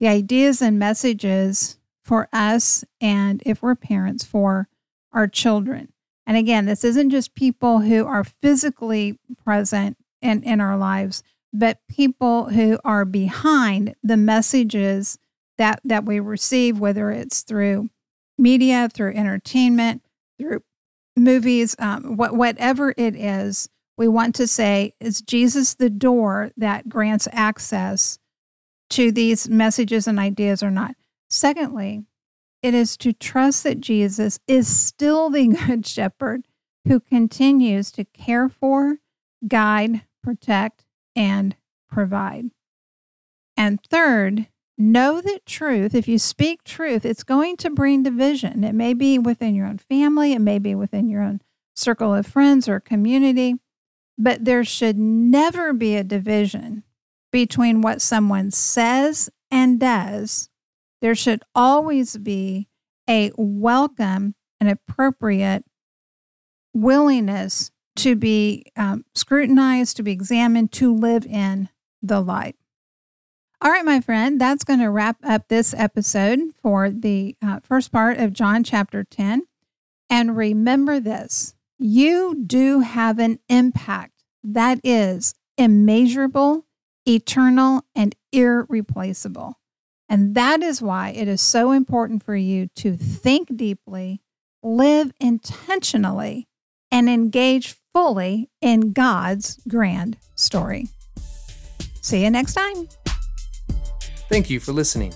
the 0.00 0.08
ideas 0.08 0.60
and 0.60 0.78
messages 0.78 1.78
for 2.04 2.28
us 2.32 2.84
and 3.00 3.42
if 3.46 3.62
we're 3.62 3.74
parents 3.74 4.24
for 4.24 4.68
our 5.12 5.26
children. 5.26 5.92
And 6.26 6.36
again, 6.36 6.66
this 6.66 6.84
isn't 6.84 7.10
just 7.10 7.34
people 7.34 7.80
who 7.80 8.06
are 8.06 8.24
physically 8.24 9.18
present 9.44 9.96
in, 10.22 10.42
in 10.42 10.60
our 10.60 10.76
lives, 10.76 11.22
but 11.52 11.80
people 11.88 12.50
who 12.50 12.78
are 12.84 13.04
behind 13.04 13.94
the 14.02 14.16
messages 14.16 15.18
that, 15.58 15.80
that 15.84 16.04
we 16.04 16.20
receive, 16.20 16.78
whether 16.78 17.10
it's 17.10 17.42
through 17.42 17.90
media, 18.38 18.88
through 18.92 19.14
entertainment, 19.14 20.02
through 20.38 20.62
movies, 21.16 21.76
um, 21.78 22.16
what, 22.16 22.34
whatever 22.34 22.94
it 22.96 23.14
is, 23.14 23.68
we 23.98 24.08
want 24.08 24.34
to 24.36 24.46
say, 24.46 24.94
is 25.00 25.20
Jesus 25.20 25.74
the 25.74 25.90
door 25.90 26.50
that 26.56 26.88
grants 26.88 27.28
access 27.30 28.18
to 28.90 29.12
these 29.12 29.48
messages 29.48 30.06
and 30.06 30.18
ideas 30.18 30.62
or 30.62 30.70
not? 30.70 30.94
Secondly, 31.28 32.04
it 32.62 32.74
is 32.74 32.96
to 32.98 33.12
trust 33.12 33.64
that 33.64 33.80
Jesus 33.80 34.38
is 34.46 34.68
still 34.68 35.30
the 35.30 35.48
good 35.66 35.86
shepherd 35.86 36.42
who 36.86 37.00
continues 37.00 37.92
to 37.92 38.04
care 38.04 38.48
for, 38.48 38.98
guide, 39.46 40.02
protect, 40.22 40.84
and 41.14 41.56
provide. 41.90 42.50
And 43.56 43.80
third, 43.82 44.48
know 44.78 45.20
that 45.20 45.46
truth, 45.46 45.94
if 45.94 46.08
you 46.08 46.18
speak 46.18 46.64
truth, 46.64 47.04
it's 47.04 47.22
going 47.22 47.56
to 47.58 47.70
bring 47.70 48.02
division. 48.02 48.64
It 48.64 48.74
may 48.74 48.94
be 48.94 49.18
within 49.18 49.54
your 49.54 49.66
own 49.66 49.78
family, 49.78 50.32
it 50.32 50.40
may 50.40 50.58
be 50.58 50.74
within 50.74 51.08
your 51.08 51.22
own 51.22 51.40
circle 51.74 52.14
of 52.14 52.26
friends 52.26 52.68
or 52.68 52.80
community, 52.80 53.54
but 54.18 54.44
there 54.44 54.64
should 54.64 54.98
never 54.98 55.72
be 55.72 55.96
a 55.96 56.04
division 56.04 56.82
between 57.30 57.80
what 57.80 58.02
someone 58.02 58.50
says 58.50 59.30
and 59.50 59.80
does. 59.80 60.48
There 61.00 61.14
should 61.14 61.42
always 61.54 62.16
be 62.16 62.68
a 63.08 63.32
welcome 63.36 64.34
and 64.60 64.70
appropriate 64.70 65.64
willingness 66.72 67.70
to 67.96 68.16
be 68.16 68.64
um, 68.76 69.04
scrutinized, 69.14 69.96
to 69.96 70.02
be 70.02 70.12
examined, 70.12 70.72
to 70.72 70.94
live 70.94 71.26
in 71.26 71.68
the 72.02 72.20
light. 72.20 72.56
All 73.60 73.70
right, 73.70 73.84
my 73.84 74.00
friend, 74.00 74.40
that's 74.40 74.64
going 74.64 74.80
to 74.80 74.90
wrap 74.90 75.18
up 75.22 75.48
this 75.48 75.72
episode 75.72 76.40
for 76.60 76.90
the 76.90 77.36
uh, 77.40 77.60
first 77.62 77.92
part 77.92 78.18
of 78.18 78.32
John 78.32 78.64
chapter 78.64 79.04
10. 79.04 79.42
And 80.10 80.36
remember 80.36 80.98
this 80.98 81.54
you 81.78 82.42
do 82.46 82.80
have 82.80 83.18
an 83.18 83.38
impact 83.48 84.24
that 84.44 84.80
is 84.82 85.34
immeasurable, 85.56 86.66
eternal, 87.06 87.84
and 87.94 88.14
irreplaceable. 88.32 89.58
And 90.08 90.34
that 90.34 90.62
is 90.62 90.82
why 90.82 91.10
it 91.10 91.28
is 91.28 91.40
so 91.40 91.72
important 91.72 92.22
for 92.22 92.36
you 92.36 92.68
to 92.76 92.96
think 92.96 93.56
deeply, 93.56 94.22
live 94.62 95.12
intentionally, 95.20 96.48
and 96.92 97.08
engage 97.08 97.74
fully 97.92 98.48
in 98.60 98.92
God's 98.92 99.58
grand 99.66 100.18
story. 100.36 100.86
See 102.02 102.22
you 102.22 102.30
next 102.30 102.54
time. 102.54 102.88
Thank 104.28 104.48
you 104.50 104.60
for 104.60 104.72
listening. 104.72 105.12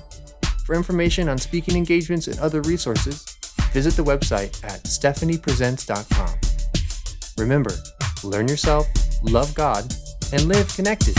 For 0.65 0.75
information 0.75 1.29
on 1.29 1.39
speaking 1.39 1.77
engagements 1.77 2.27
and 2.27 2.39
other 2.41 2.63
resources, 2.63 3.25
visit 3.73 3.95
the 3.95 4.03
website 4.03 4.65
at 4.65 4.83
stephaniepresents.com. 4.83 6.35
Remember, 7.39 7.71
learn 8.25 8.49
yourself, 8.49 8.87
love 9.23 9.55
God, 9.55 9.85
and 10.33 10.43
live 10.49 10.75
connected. 10.75 11.15